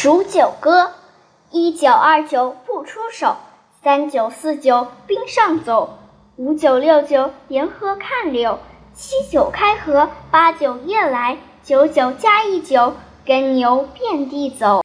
[0.00, 0.92] 数九歌，
[1.50, 3.34] 一九二九不出手，
[3.82, 5.98] 三九四九冰上走，
[6.36, 8.60] 五九六九沿河看柳，
[8.94, 12.94] 七九开河，八九夜来，九九加一九，
[13.26, 14.84] 耕牛遍地走。